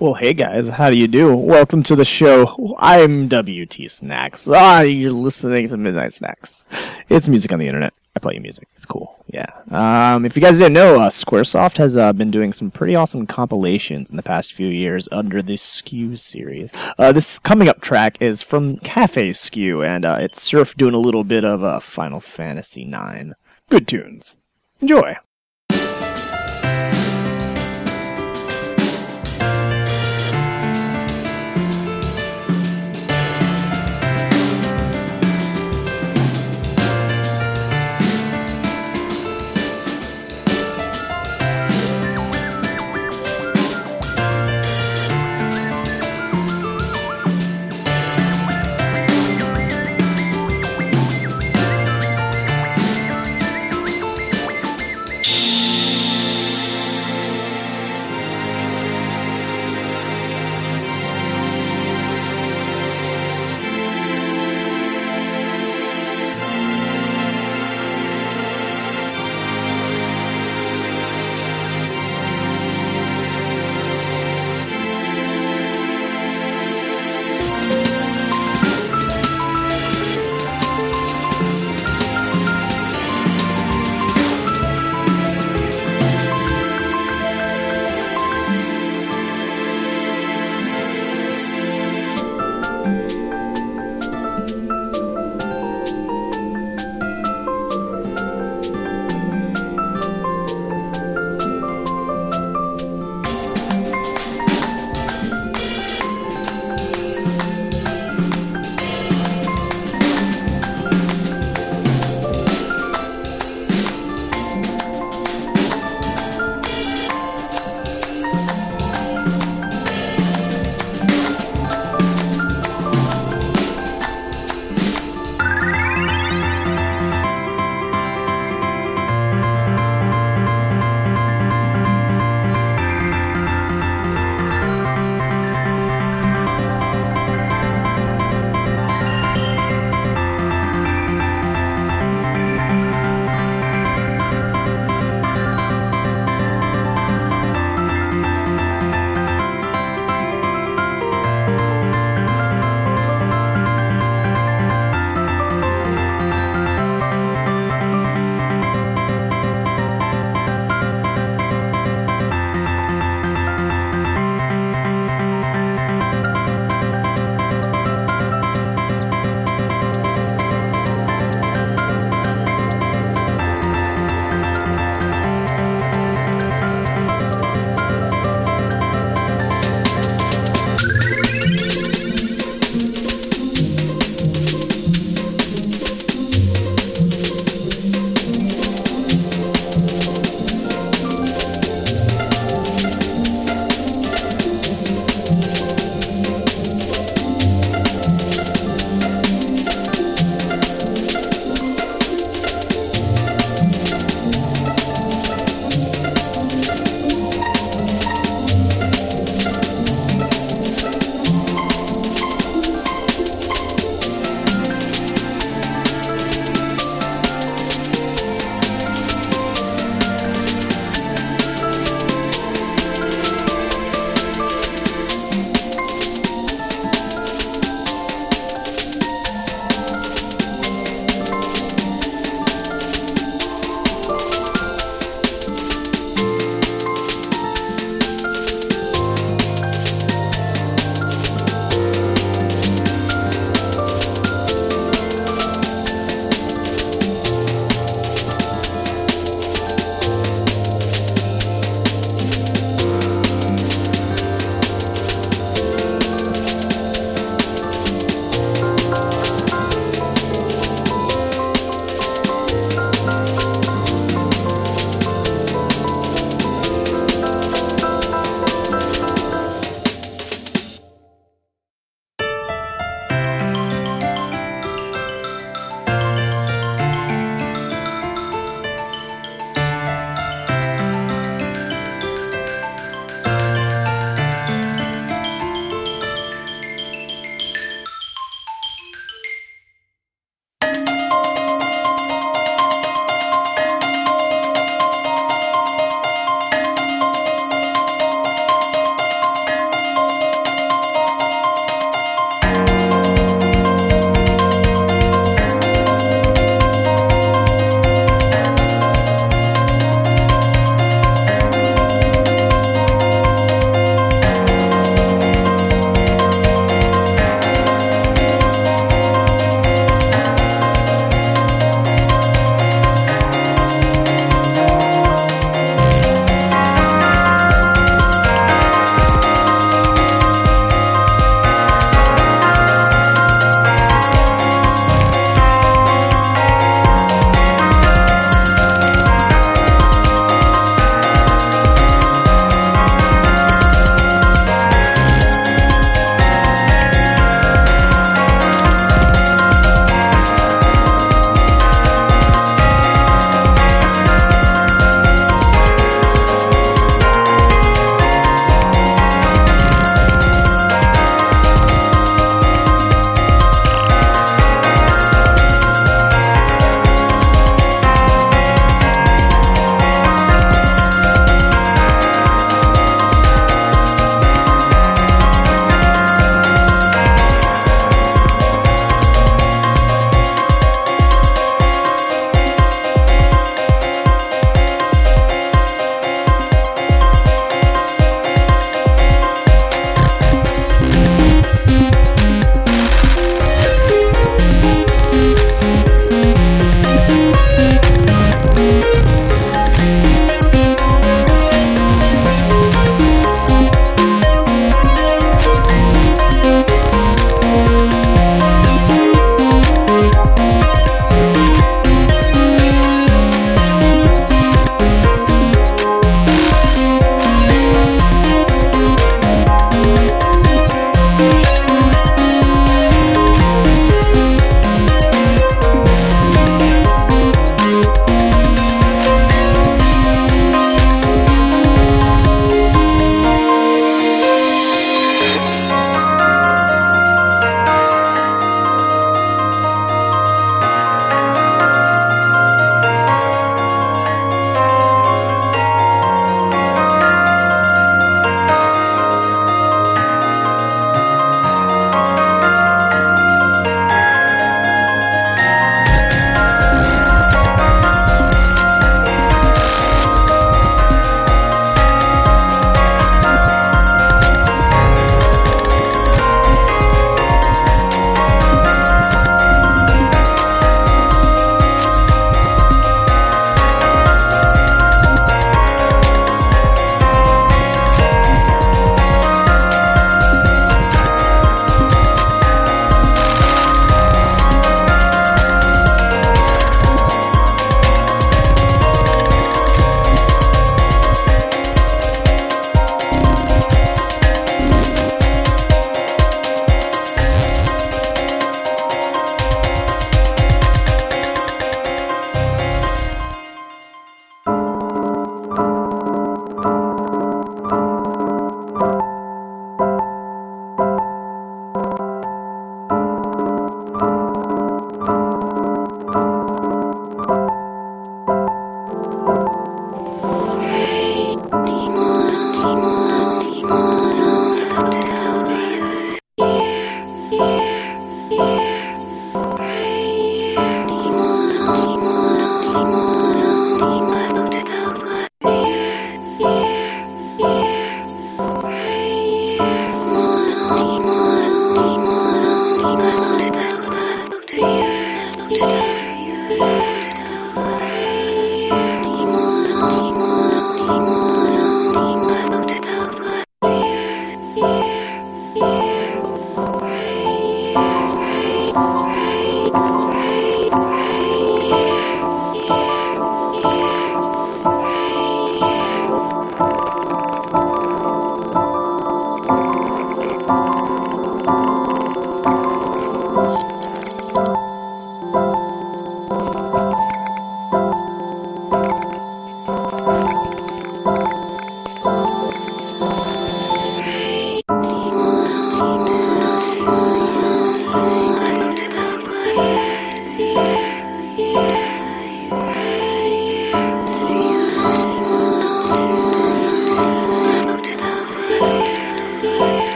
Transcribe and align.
Well, 0.00 0.14
hey 0.14 0.32
guys, 0.32 0.66
how 0.66 0.88
do 0.88 0.96
you 0.96 1.06
do? 1.06 1.36
Welcome 1.36 1.82
to 1.82 1.94
the 1.94 2.06
show. 2.06 2.74
I'm 2.78 3.28
WT 3.28 3.90
Snacks. 3.90 4.48
Ah, 4.50 4.80
you're 4.80 5.12
listening 5.12 5.66
to 5.68 5.76
Midnight 5.76 6.14
Snacks. 6.14 6.66
It's 7.10 7.28
music 7.28 7.52
on 7.52 7.58
the 7.58 7.66
internet. 7.66 7.92
I 8.16 8.20
play 8.20 8.32
you 8.32 8.40
music. 8.40 8.66
It's 8.76 8.86
cool. 8.86 9.22
Yeah. 9.26 9.44
Um, 9.70 10.24
if 10.24 10.36
you 10.36 10.40
guys 10.40 10.56
didn't 10.56 10.72
know, 10.72 10.98
uh, 10.98 11.10
SquareSoft 11.10 11.76
has 11.76 11.98
uh, 11.98 12.14
been 12.14 12.30
doing 12.30 12.54
some 12.54 12.70
pretty 12.70 12.96
awesome 12.96 13.26
compilations 13.26 14.08
in 14.08 14.16
the 14.16 14.22
past 14.22 14.54
few 14.54 14.68
years 14.68 15.06
under 15.12 15.42
the 15.42 15.58
SQ 15.58 15.90
series. 16.16 16.72
Uh, 16.96 17.12
this 17.12 17.38
coming 17.38 17.68
up 17.68 17.82
track 17.82 18.16
is 18.22 18.42
from 18.42 18.78
Cafe 18.78 19.34
SQ, 19.34 19.58
and 19.58 20.06
uh, 20.06 20.16
it's 20.18 20.40
Surf 20.40 20.74
doing 20.76 20.94
a 20.94 20.98
little 20.98 21.24
bit 21.24 21.44
of 21.44 21.62
uh, 21.62 21.78
Final 21.78 22.20
Fantasy 22.20 22.90
IX. 22.90 23.34
Good 23.68 23.86
tunes. 23.86 24.36
Enjoy. 24.80 25.16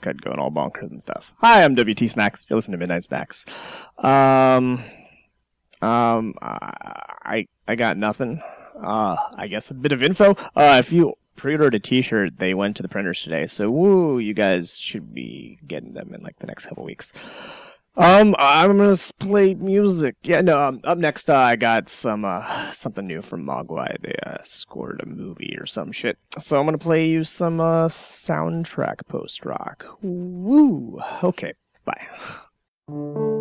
Cut 0.00 0.20
going 0.20 0.38
all 0.38 0.50
bonkers 0.50 0.90
and 0.90 1.02
stuff. 1.02 1.34
Hi, 1.38 1.64
I'm 1.64 1.74
WT 1.74 2.10
Snacks. 2.10 2.46
You're 2.48 2.56
listening 2.56 2.78
to 2.78 2.78
Midnight 2.78 3.04
Snacks. 3.04 3.46
Um, 3.98 4.82
um, 5.82 6.34
I 6.40 7.46
I 7.66 7.74
got 7.74 7.96
nothing. 7.96 8.42
Uh, 8.82 9.16
I 9.34 9.46
guess 9.46 9.70
a 9.70 9.74
bit 9.74 9.92
of 9.92 10.02
info. 10.02 10.36
Uh, 10.56 10.76
if 10.78 10.92
you 10.92 11.14
pre-ordered 11.36 11.74
a 11.74 11.78
T-shirt, 11.78 12.38
they 12.38 12.54
went 12.54 12.76
to 12.76 12.82
the 12.82 12.88
printers 12.88 13.22
today. 13.22 13.46
So, 13.46 13.70
woo, 13.70 14.18
you 14.18 14.34
guys 14.34 14.78
should 14.78 15.14
be 15.14 15.58
getting 15.66 15.94
them 15.94 16.12
in 16.14 16.22
like 16.22 16.38
the 16.38 16.46
next 16.46 16.66
couple 16.66 16.84
weeks. 16.84 17.12
Um, 17.96 18.36
I'm 18.38 18.76
gonna 18.78 18.96
play 19.18 19.54
music. 19.54 20.14
Yeah, 20.22 20.40
no. 20.42 20.58
Um, 20.60 20.80
up 20.84 20.98
next, 20.98 21.28
uh, 21.28 21.36
I 21.36 21.56
got 21.56 21.88
some 21.88 22.24
uh 22.24 22.70
something 22.72 23.06
new 23.06 23.20
from 23.20 23.44
Mogwai. 23.44 24.00
They 24.00 24.14
uh, 24.24 24.38
scored 24.42 25.00
a 25.02 25.06
movie 25.06 25.56
or 25.58 25.66
some 25.66 25.90
shit. 25.92 26.16
So 26.38 26.58
I'm 26.58 26.66
gonna 26.66 26.78
play 26.78 27.08
you 27.08 27.24
some 27.24 27.60
uh 27.60 27.88
soundtrack 27.88 29.06
post 29.08 29.44
rock. 29.44 29.86
Woo. 30.02 31.00
Okay. 31.22 31.54
Bye. 31.84 33.36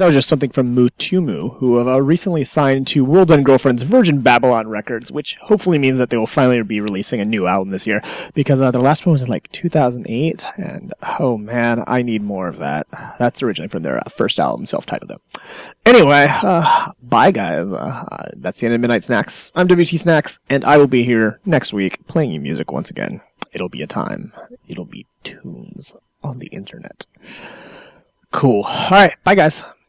That 0.00 0.06
was 0.06 0.14
just 0.14 0.30
something 0.30 0.48
from 0.48 0.74
Mutumu, 0.74 1.58
who 1.58 1.76
have 1.76 1.86
uh, 1.86 2.00
recently 2.00 2.42
signed 2.42 2.86
to 2.86 3.04
World 3.04 3.30
End 3.30 3.44
Girlfriend's 3.44 3.82
Virgin 3.82 4.22
Babylon 4.22 4.66
Records, 4.66 5.12
which 5.12 5.36
hopefully 5.42 5.78
means 5.78 5.98
that 5.98 6.08
they 6.08 6.16
will 6.16 6.26
finally 6.26 6.62
be 6.62 6.80
releasing 6.80 7.20
a 7.20 7.24
new 7.26 7.46
album 7.46 7.68
this 7.68 7.86
year, 7.86 8.00
because 8.32 8.62
uh, 8.62 8.70
their 8.70 8.80
last 8.80 9.04
one 9.04 9.12
was 9.12 9.20
in 9.20 9.28
like 9.28 9.52
2008, 9.52 10.42
and 10.56 10.94
oh 11.18 11.36
man, 11.36 11.84
I 11.86 12.00
need 12.00 12.22
more 12.22 12.48
of 12.48 12.56
that. 12.56 12.86
That's 13.18 13.42
originally 13.42 13.68
from 13.68 13.82
their 13.82 13.98
uh, 13.98 14.08
first 14.08 14.40
album, 14.40 14.64
self-titled 14.64 15.10
though. 15.10 15.42
Anyway, 15.84 16.28
uh, 16.30 16.92
bye 17.02 17.30
guys. 17.30 17.70
Uh, 17.70 18.06
uh, 18.10 18.28
that's 18.38 18.58
the 18.60 18.68
end 18.68 18.76
of 18.76 18.80
Midnight 18.80 19.04
Snacks. 19.04 19.52
I'm 19.54 19.66
WT 19.66 19.98
Snacks, 19.98 20.40
and 20.48 20.64
I 20.64 20.78
will 20.78 20.86
be 20.86 21.04
here 21.04 21.40
next 21.44 21.74
week 21.74 22.06
playing 22.06 22.32
you 22.32 22.40
music 22.40 22.72
once 22.72 22.88
again. 22.88 23.20
It'll 23.52 23.68
be 23.68 23.82
a 23.82 23.86
time. 23.86 24.32
It'll 24.66 24.86
be 24.86 25.04
tunes 25.24 25.94
on 26.22 26.38
the 26.38 26.46
internet. 26.46 27.04
Cool. 28.32 28.62
All 28.64 28.90
right, 28.92 29.22
bye 29.24 29.34
guys. 29.34 29.62